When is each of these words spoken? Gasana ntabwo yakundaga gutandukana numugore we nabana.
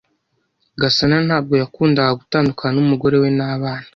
Gasana 0.81 1.15
ntabwo 1.27 1.53
yakundaga 1.61 2.17
gutandukana 2.21 2.73
numugore 2.75 3.15
we 3.21 3.29
nabana. 3.37 3.87